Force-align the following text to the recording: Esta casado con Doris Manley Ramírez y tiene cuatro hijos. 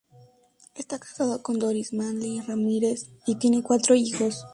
Esta 0.73 0.97
casado 0.97 1.43
con 1.43 1.59
Doris 1.59 1.93
Manley 1.93 2.41
Ramírez 2.41 3.11
y 3.27 3.35
tiene 3.35 3.61
cuatro 3.61 3.93
hijos. 3.93 4.43